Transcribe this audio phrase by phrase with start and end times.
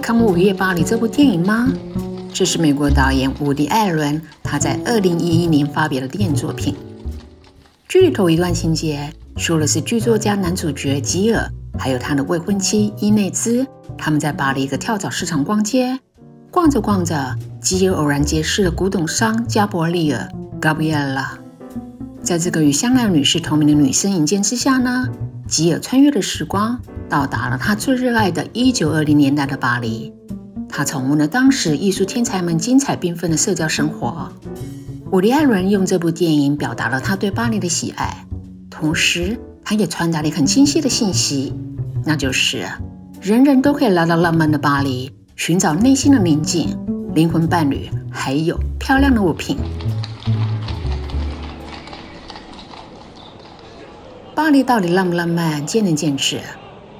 [0.00, 1.70] 看过《午夜巴黎》这部电影吗？
[2.32, 6.74] 这是美国导演伍迪·艾伦他在二零一一年发表的电影作品。
[7.86, 13.66] 剧里头一段情节说的是剧作家男主角吉尔还有他的未婚妻伊内兹，
[13.98, 15.98] 他们在巴黎一个跳蚤市场逛街，
[16.50, 20.28] 逛着逛着，吉尔偶然结识了古董商加伯利尔
[20.60, 21.26] （Gabriella）。
[22.22, 25.08] 在这个与香奈儿女士同名的女生引荐之下呢，
[25.46, 30.12] 吉尔穿越了时光，到达了他最热爱的1920年代的巴黎。
[30.68, 34.32] 他重温了当时艺术天才们精彩缤纷的社交生活。
[35.10, 38.24] 伍迪·艾伦用这部电影表达了他对巴黎的喜爱，
[38.70, 41.52] 同时他也传达了很清晰的信息，
[42.04, 42.64] 那就是
[43.20, 46.78] 人人都可以来到浪漫的巴黎，寻找内心的宁静、
[47.12, 49.58] 灵魂伴侣，还有漂亮的物品。
[54.36, 56.40] 巴黎到底浪不浪漫，见仁见智。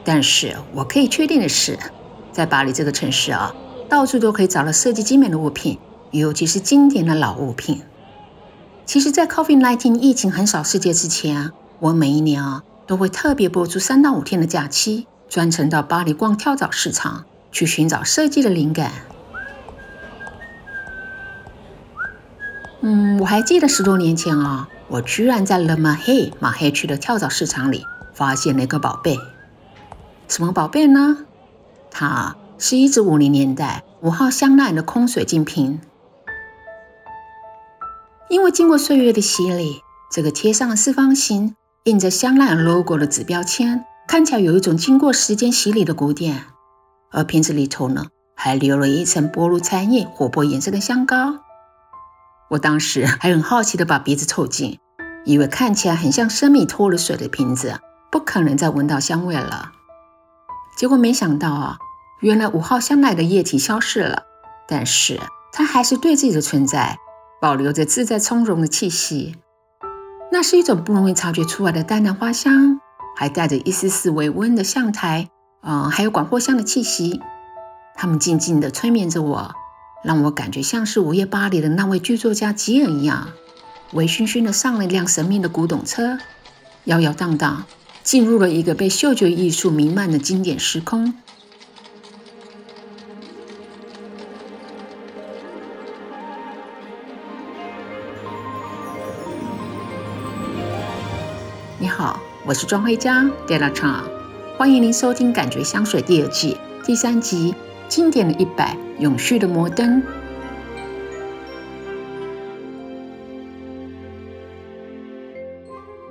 [0.05, 1.79] 但是我可以确定的是，
[2.33, 3.55] 在巴黎这个城市啊，
[3.89, 5.79] 到处都可以找到设计精美的物品，
[6.11, 7.83] 尤其是经典的老物品。
[8.87, 18.91] 其实，在 COVID-19 疫情很少世界之前，我每一年啊都会特别播出三到五天的假期，专程到巴黎逛跳蚤市场，去寻找设计的灵感。
[22.81, 27.84] 嗯，我还记得十多年前啊，我居然在 Le Marais 马黑区的跳蚤市场里
[28.15, 29.19] 发现了一个宝贝。
[30.31, 31.27] 什么宝贝呢？
[31.91, 35.81] 它是一只五零年代五号香奈儿的空水晶瓶。
[38.28, 46.44] 因为经过岁月的洗礼，这个贴上了四方形、印着香奈儿 logo 的纸标签，看起来有一种经过时间洗礼的古典。
[47.11, 48.06] 而瓶子里头呢，
[48.37, 51.41] 还留了一层薄如蝉叶、琥珀颜色的香膏。
[52.50, 54.78] 我当时 还很好奇的把鼻子凑近，
[55.25, 57.81] 以为看起来很像生米脱了水的瓶子，
[58.12, 59.72] 不可能再闻到香味了。
[60.81, 61.77] 结果没想到啊，
[62.21, 64.23] 原来五号香奈的液体消失了，
[64.67, 65.21] 但是
[65.53, 66.97] 它还是对自己的存在。
[67.39, 69.37] 保留着自在从容的气息，
[70.33, 72.81] 那是一种不容易察觉出来的淡淡花香，
[73.15, 75.29] 还带着一丝丝微温的香台，
[75.63, 77.21] 嗯，还有广藿香的气息。
[77.95, 79.55] 它们静静地催眠着我，
[80.03, 83.29] 让我感觉像是午夜巴黎的那位剧作家吉尔一样，
[83.93, 86.17] 微醺醺地上了一辆神秘的古董车，
[86.85, 87.67] 摇摇荡荡
[88.03, 91.15] 进入了一个被嗅觉艺术弥漫的经典时空。
[101.78, 104.03] 你好，我是庄慧佳 Della Chang，
[104.56, 107.53] 欢迎您收听《感觉香水》第二季第三集
[107.88, 110.03] 《经典的一百永续的摩登》。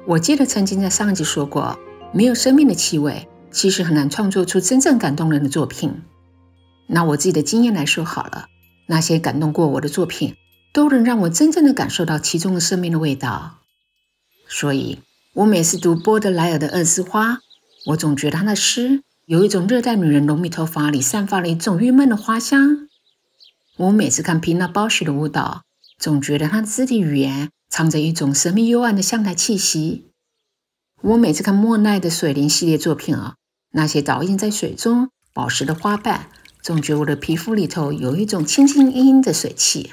[0.09, 1.77] 我记得曾经在上一集说过，
[2.11, 6.01] 没有生命的气味，其实很难创作出真正感动人的作品。
[6.87, 8.47] 拿我自己的经验来说好了，
[8.87, 10.33] 那些感动过我的作品，
[10.73, 13.59] 都能让我真正的感受到其中的生命的味道。
[14.47, 14.99] 所以。
[15.35, 17.33] 我每次读波德莱尔的《二丝花》，
[17.85, 22.89] 我总觉得他的诗有一种热带女人浓密头发里散发了一种郁闷的花香。
[23.77, 25.61] 我每次看皮娜·鲍许的舞蹈，
[25.99, 30.11] 总觉得她的肢体语言藏着一种神秘幽暗的香台气息。
[31.01, 33.35] 我每次看莫奈的水灵系列作品啊，
[33.71, 36.29] 那些倒映在水中宝石的花瓣，
[36.61, 39.91] 总觉得我的皮肤里头有一种清清阴阴的水汽。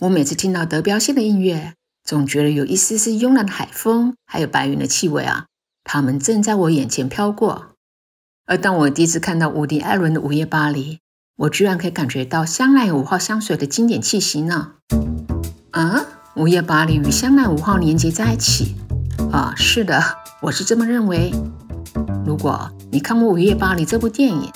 [0.00, 1.74] 我每次听到德彪西的音乐。
[2.04, 5.46] 总觉得有一丝丝慵懒的海风，还有白云的气味啊，
[5.82, 7.72] 它们正在我眼前飘过。
[8.44, 10.94] 而当我第一次看到伍迪·艾伦的《午夜巴黎》，
[11.34, 14.74] 我居然可以感觉到香奈五号香水的经典气息呢。
[15.72, 15.98] 啊，
[16.36, 18.76] 《午夜巴黎》与香奈儿五号连接在一起？
[19.32, 20.02] 啊，是的，
[20.42, 21.32] 我是这么认为。
[22.26, 24.52] 如果你看过《午夜巴黎》这部电影，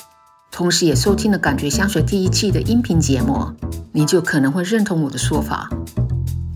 [0.51, 3.47] 同时也收听了《感觉香水》第一季的音频节目，
[3.93, 5.71] 你就可能会认同我的说法。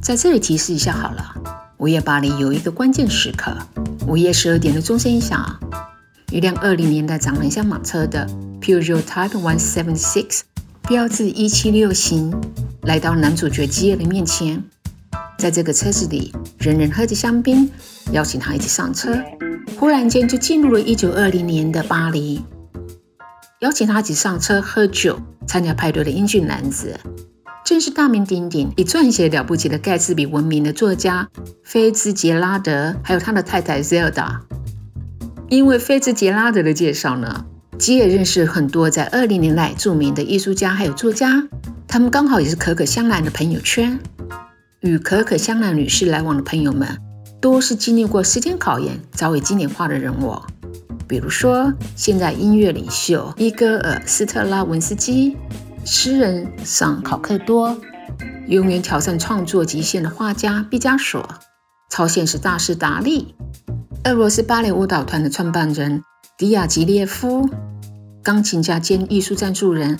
[0.02, 1.34] 在这里提示一下好了，
[1.78, 3.56] 午夜巴黎有一个关键时刻，
[4.06, 5.58] 午夜十二点的钟声一响，
[6.30, 8.28] 一辆二零年代长很像马车的
[8.60, 10.42] Peugeot Type One Seven Six
[10.86, 12.30] 标致一七六型
[12.82, 14.62] 来到男主角基尔的面前，
[15.38, 17.70] 在这个车子里，人人喝着香槟，
[18.12, 19.16] 邀请他一起上车，
[19.78, 22.42] 忽然间就进入了一九二零年的巴黎，
[23.60, 26.98] 邀请他一起上车喝酒、参加派对的英俊男子。
[27.64, 31.28] 正是大名鼎鼎、以撰写了不起的盖茨比闻名的作家
[31.62, 34.40] 菲兹杰拉德，还有他的太太 Zelda。
[35.48, 37.46] 因为菲兹杰拉德的介绍呢，
[37.78, 41.48] 吉也认识很多在二零年代著名的艺术家还有作家，
[41.88, 43.98] 他们刚好也是可可香奈的朋友圈。
[44.84, 46.86] 与可可香奈女士来往的朋友们，
[47.40, 50.38] 多是经历过时间考验、早已经典化的人物。
[51.08, 55.38] 比如说，现在音乐领袖伊戈尔·斯特拉文斯基、
[55.86, 57.74] 诗人桑考克多、
[58.46, 61.26] 永远挑战创作极限的画家毕加索、
[61.90, 63.34] 超现实大师达利、
[64.04, 66.02] 俄罗斯芭蕾舞蹈团的创办人
[66.36, 67.48] 迪亚吉列夫、
[68.22, 69.98] 钢琴家兼艺术赞助人，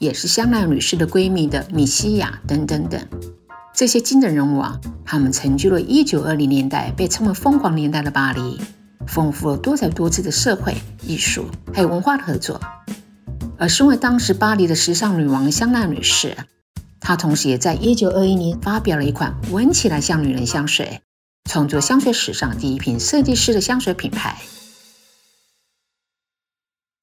[0.00, 3.00] 也是香奈女士的闺蜜的米西亚等等等。
[3.74, 8.60] 这些惊人人物啊，他们成就了1920年代被称为“疯狂年代”的巴黎。
[9.06, 12.60] 丰富了多彩多姿的社会、艺术还有文化的合作。
[13.58, 16.36] 而身为当时巴黎的时尚女王香奈女士，
[17.00, 21.02] 她同时也在1921年发表了一款闻起来像女人香水，
[21.50, 24.40] 创作香水史上第一瓶设计师的香水品牌。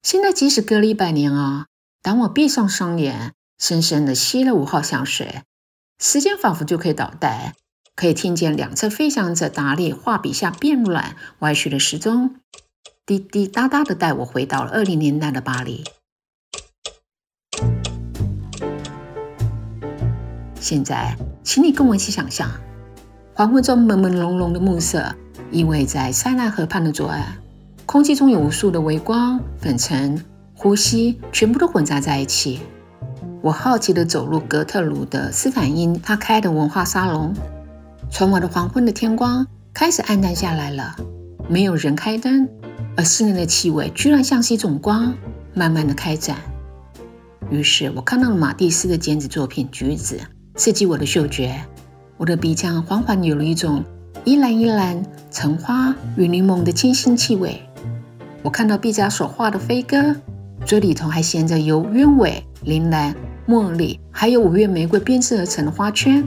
[0.02, 1.66] 现在即使隔了一百年啊，
[2.02, 5.42] 当我闭上双眼，深深的吸了五号香水，
[6.04, 7.54] 时间仿佛就可以倒带。
[7.94, 12.34] 可以听见两侧飞翔着达利画笔下变软歪曲的时钟，
[13.06, 15.84] 滴滴答答的带我回到了二零年代的巴黎。
[20.58, 22.50] 现在，请你跟我一起想象，
[23.34, 25.14] 黄昏中朦朦胧胧的暮色
[25.52, 27.38] 依偎在塞纳河畔的左岸，
[27.86, 32.60] 空气中有无数的微光、粉尘、呼吸，全部都混杂在一起。
[33.42, 37.34] 我好奇地走入格特鲁的斯坦因他开的文化沙龙。
[38.08, 39.44] 窗外的黄昏的天光
[39.74, 40.94] 开始暗淡下来了，
[41.48, 42.48] 没有人开灯，
[42.96, 45.12] 而室内的气味居然像是一种光，
[45.54, 46.36] 慢慢的开展。
[47.50, 50.16] 于是我看到了马蒂斯的剪纸作品《橘子》，
[50.54, 51.60] 刺激我的嗅觉，
[52.18, 53.82] 我的鼻腔缓缓有了一种
[54.24, 57.60] 依兰依兰橙花与柠檬的清新气味。
[58.44, 60.14] 我看到毕加索画的飞鸽，
[60.64, 63.14] 嘴里头还衔着由鸢尾、铃兰、
[63.52, 66.26] 茉莉还有五月玫瑰编织而成的花圈。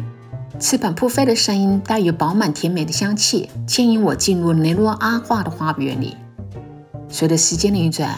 [0.59, 6.15] 翅膀扑飞的声音带有饱满甜美的香气，牵引我进入雷诺阿画的花园里。
[7.09, 8.15] 随着时间的一转，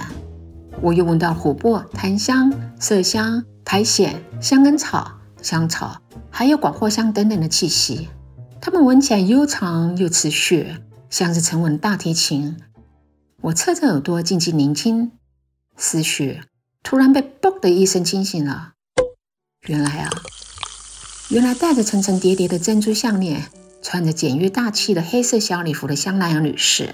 [0.82, 5.10] 我又闻到琥珀、檀香、麝香、苔藓、香根草、
[5.42, 8.10] 香草，还有广藿香等等的气息。
[8.60, 10.76] 它们闻起来悠长又持续，
[11.10, 12.58] 像是沉稳的大提琴。
[13.40, 15.14] 我侧着耳朵静静聆听，
[15.78, 16.42] 思绪
[16.84, 18.74] 突然被“嘣”的一声惊醒了。
[19.68, 20.10] 原来啊。
[21.30, 23.44] 原来戴着层层叠叠的珍珠项链、
[23.82, 26.90] 穿着简约大气的黑色小礼服的香奈儿女士，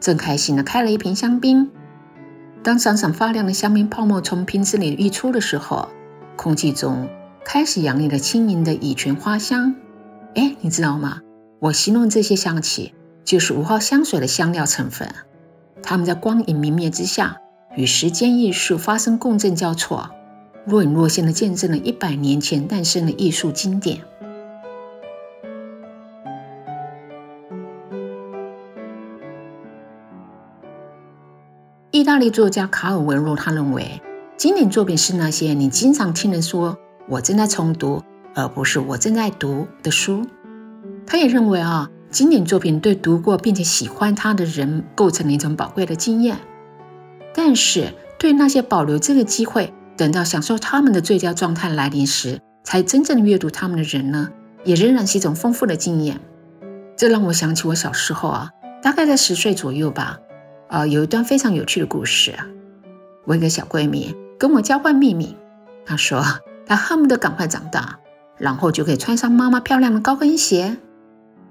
[0.00, 1.70] 正开心地开了一瓶香槟。
[2.62, 5.88] 当闪闪发亮的香槟泡沫从瓶子里溢出的时候，
[6.36, 7.08] 空气中
[7.44, 9.74] 开始洋溢了轻盈的乙醛花香。
[10.34, 11.20] 哎，你知道吗？
[11.60, 12.94] 我形容这些香气
[13.24, 15.08] 就是五号香水的香料成分，
[15.82, 17.38] 它们在光影明灭之下，
[17.76, 20.10] 与时间艺术发生共振交错。
[20.66, 24.00] 若隐若现的见证了一百年前诞生的艺术经典。
[31.90, 34.00] 意大利作家卡尔维诺他认为，
[34.36, 36.76] 经典作品是那些你经常听人说
[37.08, 38.02] “我正在重读”，
[38.34, 40.26] 而不是“我正在读”的书。
[41.06, 46.38] 他也认为啊，经典作品对读过并且喜欢它的人构成了一种宝贵的经验。
[47.32, 49.72] 但是，对那些保留这个机会。
[49.96, 54.30] 等到享受他们的最佳状态来临时，才真正阅读他们的人呢，
[54.64, 56.20] 也仍然是一种丰富的经验。
[56.96, 58.50] 这让我想起我小时候啊，
[58.82, 60.18] 大概在十岁左右吧，
[60.68, 62.34] 啊，有一段非常有趣的故事。
[63.24, 65.36] 我一个小闺蜜跟我交换秘密，
[65.86, 66.24] 她说
[66.66, 67.98] 她恨不得赶快长大，
[68.36, 70.76] 然后就可以穿上妈妈漂亮的高跟鞋。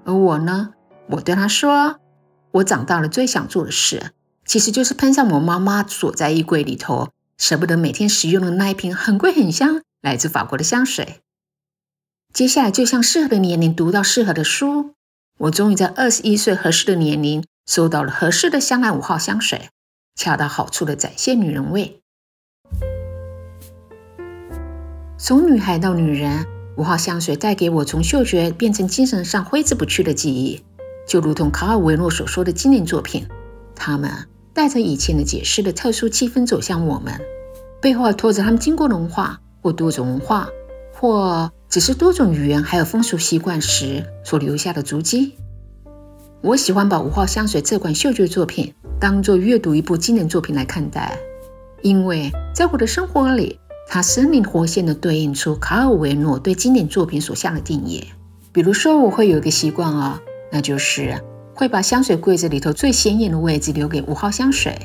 [0.04, 0.70] 而我呢，
[1.08, 1.96] 我对她说，
[2.52, 4.12] 我长大了最想做的事，
[4.44, 7.08] 其实就是喷上我妈妈锁在衣柜里头。
[7.36, 11.20] 舍不得每天使用的那一瓶很贵很香来自法国的香水。
[12.32, 14.94] 接下来，就像适合的年龄读到适合的书，
[15.38, 19.68] 我终于在二十一岁合适的年龄收到了合适的香奈五号香水，
[20.16, 22.00] 恰到好处的展现女人味。
[25.16, 26.44] 从女孩到女人，
[26.76, 30.62] 五号香水带给我从嗅觉变成精神上挥之不去的记忆，
[31.06, 33.26] 就如同卡尔维诺所说的经典作品，
[33.76, 34.28] 他们。
[34.54, 37.12] 带着以前的解释的特殊气氛走向我们，
[37.82, 40.48] 背后拖着他们经过的文化或多种文化，
[40.92, 45.34] 或只是多种语言还有风俗习惯时所留下的足迹。
[46.40, 51.18] 我喜欢把五号香水这款嗅觉作品当做阅读一部经典作品来看待，
[51.82, 53.58] 因为在我的生活里，
[53.88, 58.04] 它生灵活现地对应出卡尔维诺对经典作品所下的定义。
[58.52, 61.20] 比如说，我会有一个习惯啊，那就是。
[61.54, 64.76] 会把香水柜子里头最显眼的位置留给五号香水，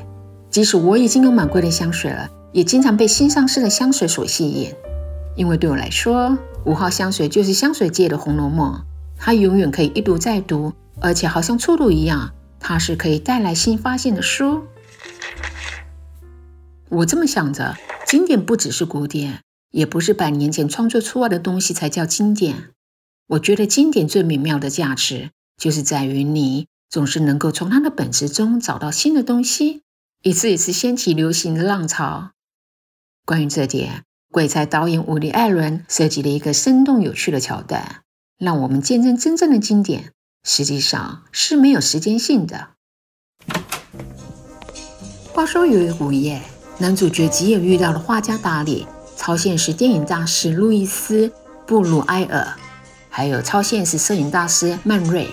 [0.48, 4.72] 即使我已经有蛮贵的香水了，也经常被新上市的香水所吸引。
[5.36, 8.72] 因为对我来说，五号香水就是香水界的《红楼梦》，
[9.16, 14.62] 它永远可以一读再读，而且好像初读一样，它是可以带来新发现的书。
[16.88, 22.70] 我这么想着，经典不只是古典，也不是百年前创作出来的东西才叫经典。
[23.28, 29.82] 我觉得经典最美妙的价值，就是在于你总是能够从它的本质中找到新的东西，
[30.22, 32.30] 一次一次掀起流行的浪潮。
[33.26, 38.00] 关于这点，鬼才导演伍迪·艾伦设计了一个生动有趣的桥段，
[38.38, 40.12] 让我们见证真正的经典
[40.42, 42.70] 实际上是没有时间性的。
[45.34, 46.40] 话说有一个午夜，
[46.78, 51.28] 男主角吉尔遇到了画家达里、超现实电影大师路易斯·
[51.66, 52.56] 布鲁埃尔。
[53.12, 55.28] 还有超现实摄影大师曼瑞，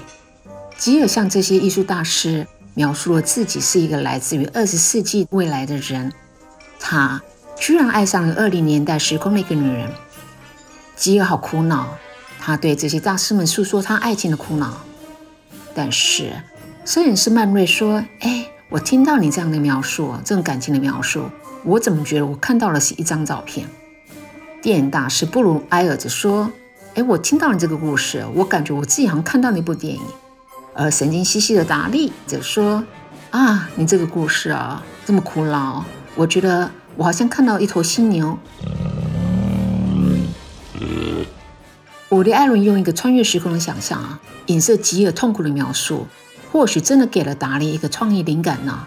[0.77, 6.13] 吉尔向这些艺术大师描述了自己是一个来自于二十世纪未来的人，
[6.79, 7.21] 他
[7.57, 9.89] 居然爱上了二零年代时空的一个女人。
[10.95, 11.97] 吉尔好苦恼，
[12.39, 14.81] 他对这些大师们诉说他爱情的苦恼。
[15.73, 16.31] 但是
[16.85, 21.29] 摄影师曼瑞说：“哎，我听到你这样的描述，这种感情的描述，
[21.63, 23.67] 我怎么觉得我看到了是一张照片？”
[24.61, 26.51] 电影大师布鲁埃尔则说。
[26.93, 30.01] 哎，我听到了这个故事，我感觉我自己好像看到那部电影。
[30.79, 32.83] 而神经兮兮的达利就说
[33.31, 38.37] ：“啊，你这个故事啊，这么苦恼，我觉得我好像看到一头犀牛。”
[42.09, 46.05] 伍迪·艾伦用一个穿越时空的想象啊，影射吉尔痛苦的描述，
[46.51, 48.85] 或许真的给了达利一个创意灵感呢。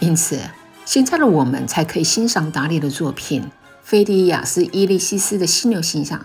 [0.00, 0.38] 因此，
[0.84, 3.42] 现在的我们才可以欣赏达利的作品
[3.82, 6.18] 《菲迪亚斯·伊利西斯的犀牛形象》。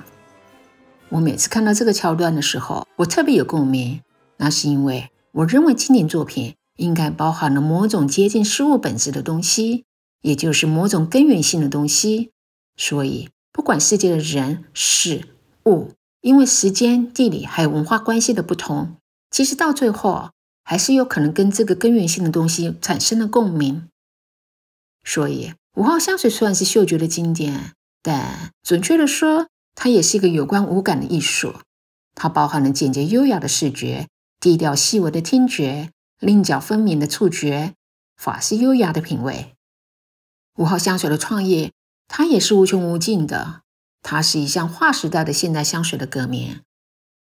[1.07, 4.01] 我每次看到这个桥段的时候，我特别有共鸣。
[4.39, 9.85] 那是因为我认为经典作品应该包含了某种接近事物本质的东西，
[10.21, 12.31] 也就是某种根源性的东西。
[12.77, 15.91] 所以，不管世界的人事物，
[16.21, 18.95] 因为时间、地理还有文化关系的不同，
[19.29, 20.31] 其实到最后
[20.63, 23.89] 还是有可能跟这个根源性的东西产生了共鸣。
[25.03, 31.55] 所以，五号香水虽然是嗅觉的经典，但准确的说，它也是一个有关五感的艺术，
[32.15, 34.07] 它包含了简洁优雅的视觉、
[34.39, 37.73] 低调细微的听觉、棱角分明的触觉、
[38.15, 39.53] 法式优雅的品味。
[40.57, 41.71] 五号香水的创业，
[42.07, 43.61] 它也是无穷无尽的。
[44.01, 46.61] 它是一项划时代的现代香水的革命，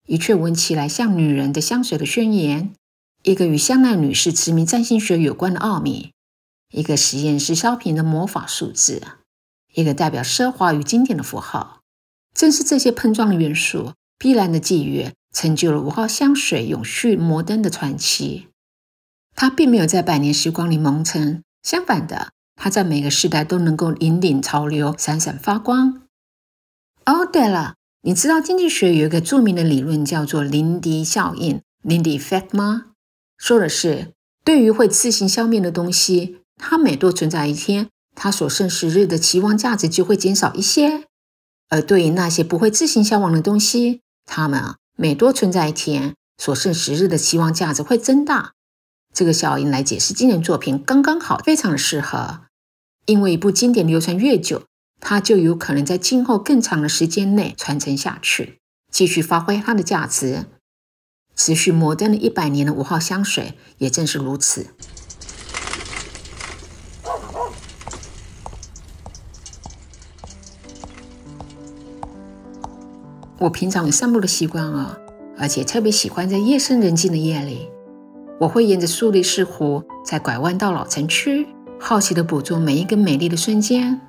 [0.06, 2.72] 一阙闻起来像女人的香水的宣言，
[3.22, 6.12] 一个与香奈女士驰名占星学有关的奥秘，
[6.72, 9.00] 一个实验室烧瓶的魔法数字，
[9.72, 11.80] 一个代表奢华与经典的符号。
[12.34, 18.48] 正是这些碰撞的元素，必然的际遇，成就了五号香水永续摩登的传奇。
[19.34, 26.02] 它并没有在百年时光里蒙尘，相反的，它在每个时代都能够引领潮流，闪闪发光。
[27.04, 32.92] 哦，对了，你知道经济学有一个著名的理论叫做林迪效应 （Lindy Effect） 吗？
[33.36, 34.12] 说的是，
[34.44, 41.04] 对于会自行消灭的东西，它每多存在一天，它所剩时日的期望价值就会减少一些。
[41.68, 48.52] 而对于那些不会自行消亡的东西，它们啊每多存在一天，所剩十日的期望价值会增大。
[49.12, 52.42] 这个效应来解释今年作品刚刚好，非常的适合。
[53.06, 54.64] 因为一部经典流传越久，
[55.00, 58.60] 它就有可能在今后更长的时间内传承下去，
[58.90, 60.46] 继续发挥它的价值。
[61.36, 64.68] 持续摩登了一百年的五号香水也正是如此。
[73.38, 74.96] 我平常有散步的习惯啊，
[75.36, 77.68] 而且特别喜欢在夜深人静的夜里，
[78.40, 81.46] 我会沿着苏黎世湖，再拐弯到老城区，
[81.80, 84.00] 好奇地捕捉每一个美丽的瞬间。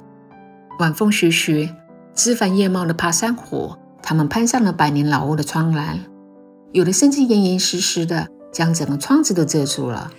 [0.79, 1.69] 晚风徐徐，
[2.13, 5.99] 枝繁叶茂的爬山虎，它们攀上了百年老屋的窗栏，
[6.71, 10.11] 有的甚至严严实实的将整个窗子都遮住了。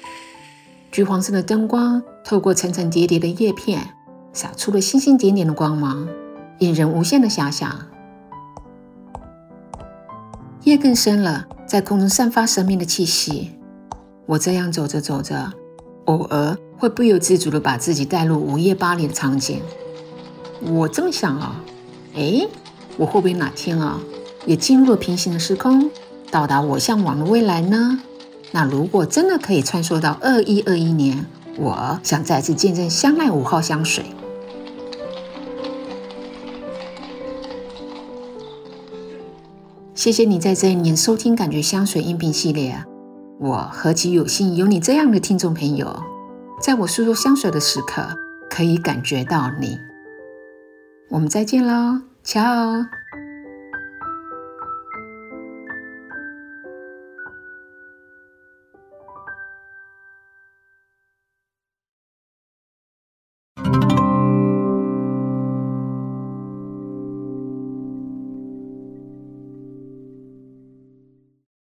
[0.91, 3.91] 橘黄色的灯光透过层层叠叠的叶片，
[4.33, 6.09] 洒出了星星点点的光芒，
[6.59, 7.87] 引人无限的遐想。
[10.67, 13.53] 夜更深了，在空中散发神秘的气息。
[14.27, 15.53] 我这样走着走着，
[16.07, 19.61] 偶尔会不由自主地把自己带入午夜巴黎的场景。
[20.61, 21.63] 我这么想啊，
[22.17, 22.45] 哎，
[22.97, 24.01] 我会不会哪天啊，
[24.45, 25.89] 也进入了平行的时空，
[26.33, 28.01] 到达我向往的未来呢？
[28.51, 31.25] 那如果真的可以穿梭到二一二一年，
[31.57, 34.05] 我想再次见证香奈五号香水。
[39.97, 42.85] 谢谢你在这一年收听《感觉香水》音频系列，
[43.41, 45.99] 我何其有幸有你这样的听众朋友，
[46.61, 48.07] 在我诉说香水的时刻
[48.51, 49.79] 可以感觉到你。
[51.09, 52.43] 我们再见喽，乔。